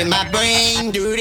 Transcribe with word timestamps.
in 0.00 0.08
my 0.08 0.26
brain. 0.30 0.90
Do 0.90 1.14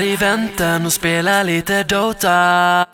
här 0.00 0.06
i 0.06 0.16
väntan 0.16 0.86
och 0.86 0.92
spela 0.92 1.42
lite 1.42 1.82
Dota. 1.82 2.86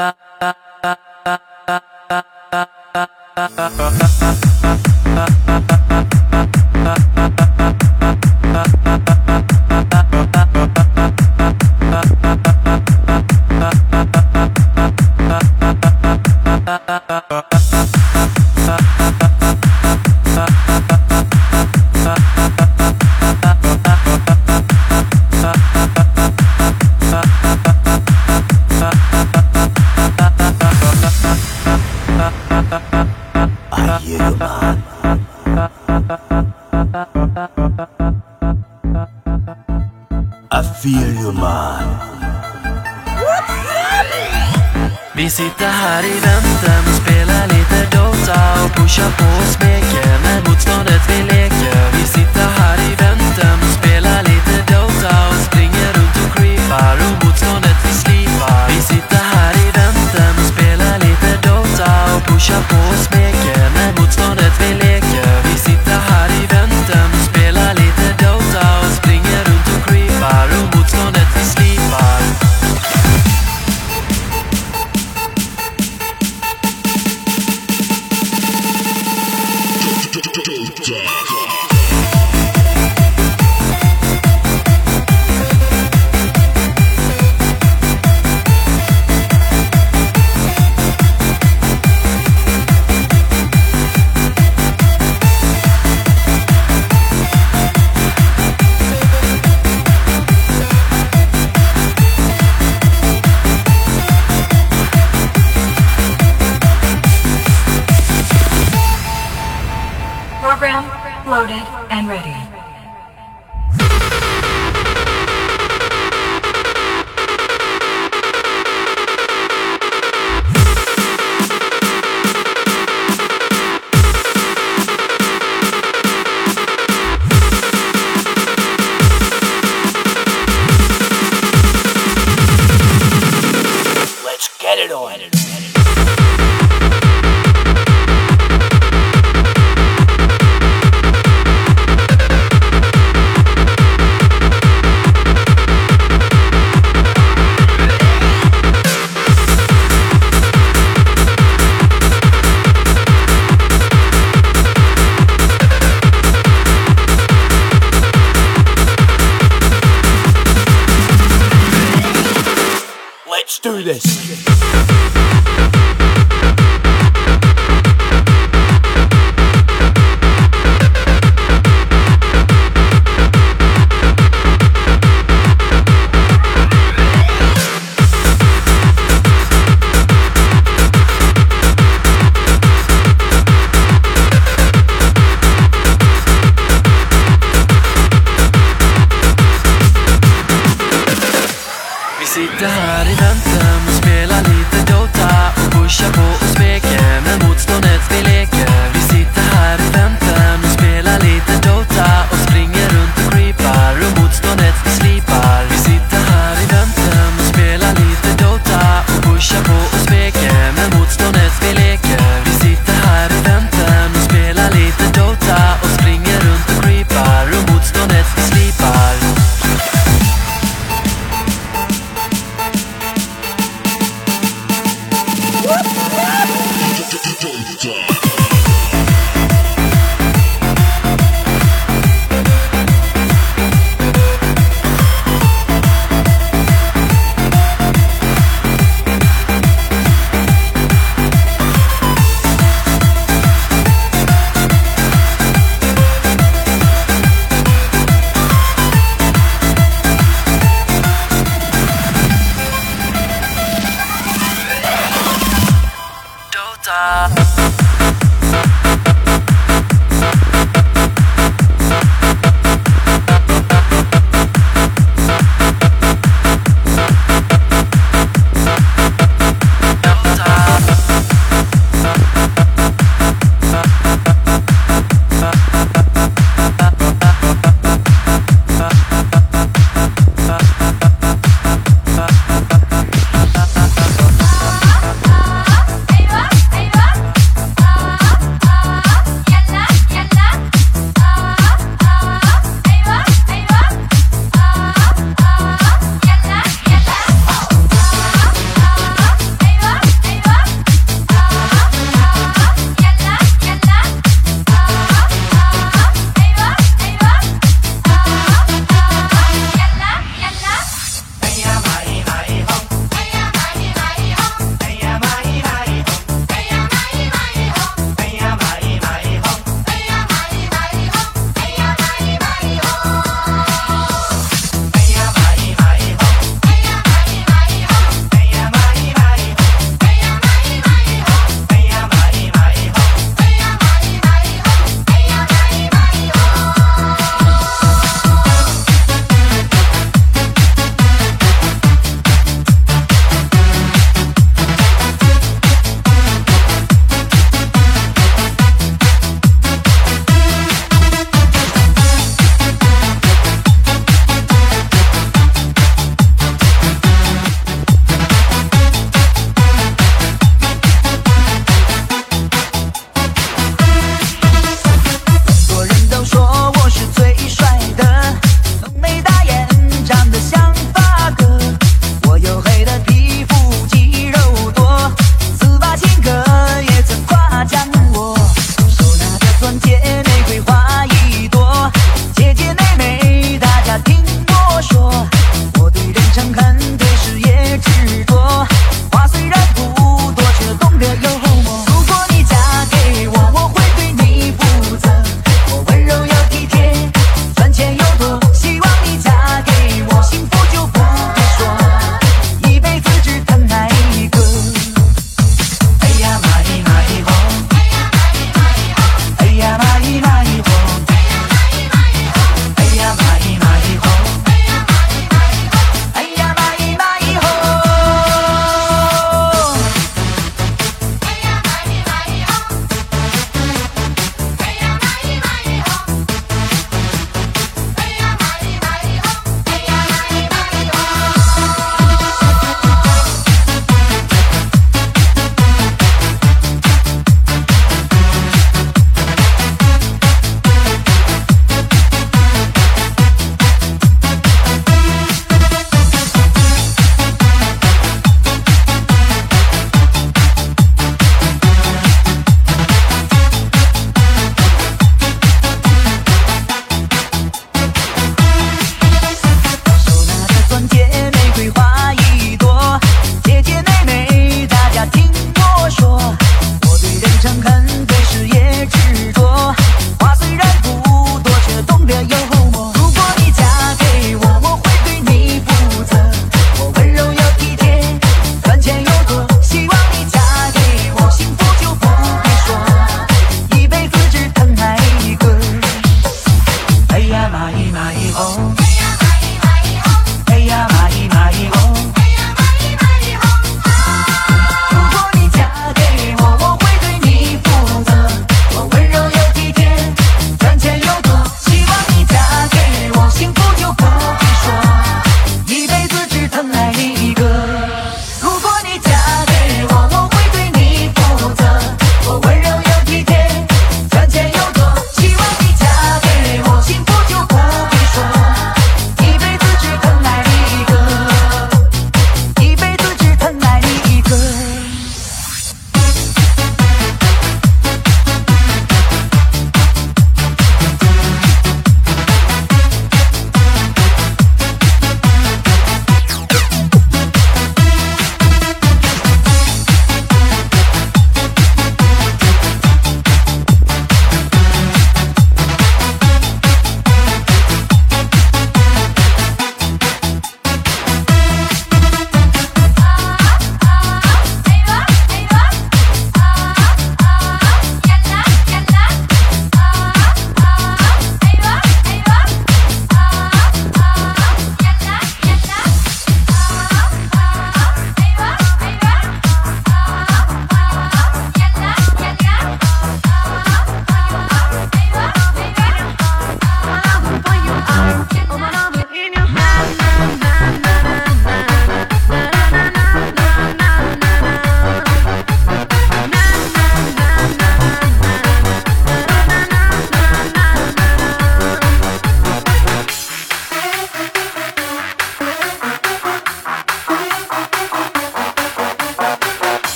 Loaded 111.37 111.67
and 111.91 112.09
ready. 112.09 112.56